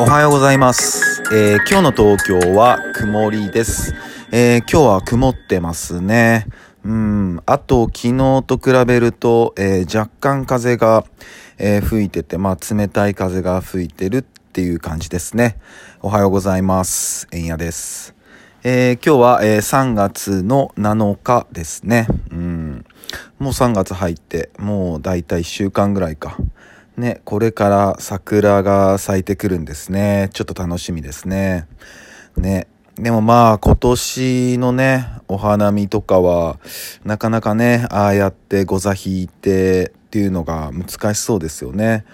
[0.00, 1.24] おはようございます。
[1.34, 3.94] えー今日の東京は曇りです。
[4.30, 6.46] えー今日は曇ってますね。
[6.84, 7.42] うん。
[7.46, 11.04] あと、昨日と比べると、えー若干風が、
[11.58, 15.58] え吹いてて、まあ、冷たい風が吹いてるっていう感じですね。
[16.00, 17.26] おはようございます。
[17.32, 18.14] えんやです。
[18.62, 22.06] え今日は、え3月の7日ですね。
[22.30, 22.84] うん。
[23.40, 26.36] もう3月入って、もうだいたい1週間ぐらいか。
[26.98, 30.30] ね、これから桜が咲いてくるんですね。
[30.32, 31.68] ちょっと楽しみですね。
[32.36, 32.66] ね。
[32.96, 36.58] でもまあ今年のね、お花見とかは、
[37.04, 42.04] なかなかね、ああやってご座引いてっていうのが難しそうですよね。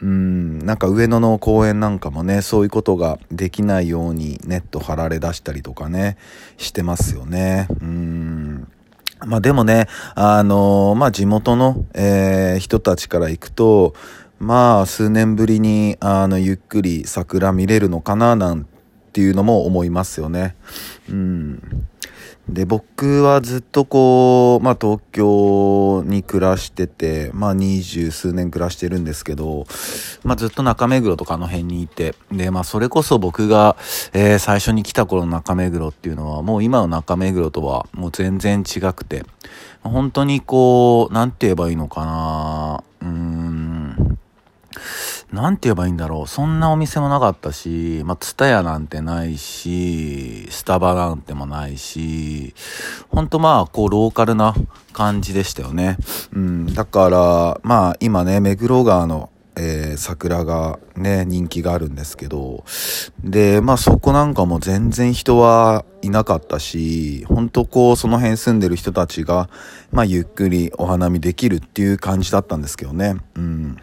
[0.00, 6.16] うん、なんか上野の公園なんかもね、そういうことができないようにネット張られ出したりとかね、
[6.56, 7.68] してますよね。
[7.82, 8.66] うん。
[9.26, 13.94] まあでもね、あのまあ地元の、えー人たちから行くと、
[14.40, 18.66] まあ数年ぶりに、あの、ゆっくり桜見れるのかな、なん
[19.12, 20.56] ていうのも思いますよね。
[21.10, 21.86] うん。
[22.48, 29.66] で、僕はずっとこう、まあ東京に暮らしてて、まあ二十数年暮らしてるんですけど、
[30.24, 33.76] まあずっと中目黒とかの辺にいて、で、まあそれこそ僕が、
[34.14, 39.22] えー最初に来た頃の中目黒っていうのは、もう今の中目黒とはもう全然違くて、
[39.82, 42.59] 本当にこう、なんて言えばいいのかな。
[45.32, 46.26] なんて言えばいいんだろう。
[46.26, 52.54] そんなお店もなかったし、まあ、ツタヤなんてないし、スタバなんてもないし、
[53.08, 54.54] ほんとまあ、こう、ローカルな
[54.92, 55.96] 感じでしたよね。
[56.32, 56.74] うん。
[56.74, 62.64] だから、まあ、今ね、目黒川の、えー桜がね、人気があるんですけど、
[63.22, 69.50] で、まあそこなんかも全然人はいなかったし、ほんとこうその辺住んでる人たちが、
[69.92, 73.16] まあゆっくりお花見できるっていう感じだったんですけどね。
[73.34, 73.76] うん。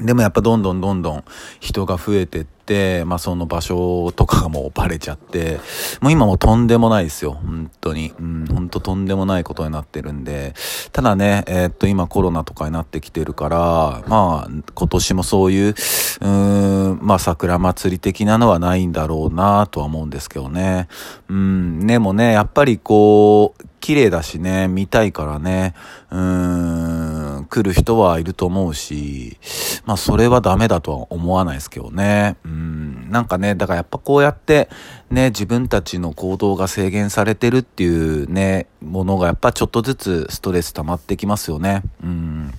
[0.00, 1.24] でもやっぱどんどんどんどん
[1.60, 5.58] 人が増えてって、まあその場所とかがもうバレちゃって、
[6.00, 7.32] もう今もとんでもないですよ。
[7.32, 8.12] 本当に。
[8.18, 10.54] うん、本当とんでもないことになってるんで。
[10.92, 15.74] ただね、えーっと今コロナとかになってきてるから、まあ今年もそういう、
[16.20, 20.88] うん、まあ桜祭り的なのはないんだろうなとは思うんですけどね。
[21.28, 25.74] うん、でもね、やっぱりこう、綺麗だしね、見たいからね、
[26.10, 29.38] うん、来る人はいると思うし、
[29.88, 32.36] まあそれはダメだとは思わないですけどね。
[32.44, 34.68] うん、なんかね、だからやっぱこうやって
[35.10, 41.84] ね、自分たちの行動が制限されてるっていうね、ものがやっぱちょっとずつストレス溜まってきますよね。
[42.04, 42.52] うん。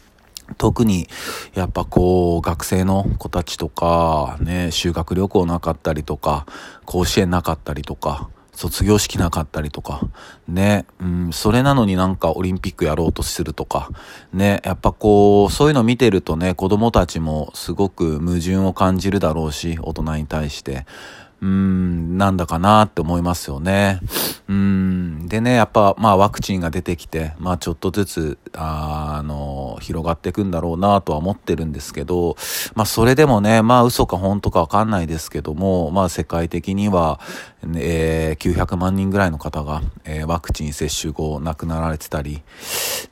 [0.58, 1.08] 特に、
[1.54, 6.48] やっぱこう、学生の子たちとか、ね、修学旅行なかったりとか、
[6.86, 8.28] 甲子園なかったりとか、
[8.60, 10.02] 卒業式なかったりとか、
[10.50, 13.90] ね、うん、それなのになんかオリンピックやろうとするとか、
[14.34, 20.86] ね、やっぱこう、そういうの見てるとね、子供たちもすごく矛盾を感じるだろうし、大人に対して。
[21.42, 24.02] うん、なんだかなって思いますよね。
[24.50, 32.36] うん、でね、やっぱ、まあワクチンが出てきて、まあちょっとずつ、ああの、広がっていくんだろうなとは思ってるんですけど、
[32.76, 37.20] まあそれでもね、まあ嘘か本当かわかんないですけども、まあ世界的には、
[37.76, 42.42] えー900万人ぐらいの方が、えーワクチン接種後亡くなられてたり、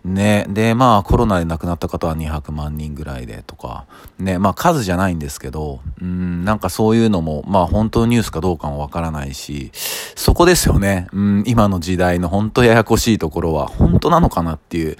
[0.03, 3.85] ね、で、まあコロナで亡くなった方は200万人ぐらいでとか、
[4.19, 9.71] ね、まあ数じゃないんですけど、うん、なんかそういうのも、まあ本当ニュースかどうかもわからないし、
[10.15, 14.97] そこですよね、うん、今の時代の本当ややこしいところは、本当なのかなっていう、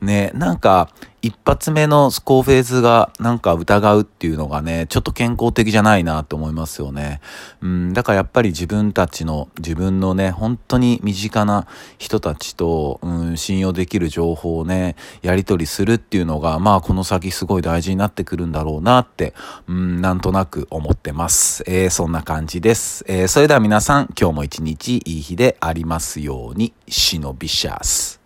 [0.00, 0.90] ね、なんか、
[1.28, 7.20] 一発目の高フェーズがなんか疑うっていうのがね、ちょっと健康的じゃないなと思いますよね。
[7.60, 11.66] うん、だからやっぱり自分たちの、自分のね、本当に身近な
[11.98, 19.34] 人たちと、うん、信用できる情報をね、やり取りするっていうのが、まあこの先すごい大事になってくるんだろうなって、
[19.66, 21.62] うん、なんとなく思ってます。
[21.66, 23.04] えー、そんな感じです。
[23.06, 28.17] えー、それでは皆さん、今日も一日いい日でありますように、シノビシャス。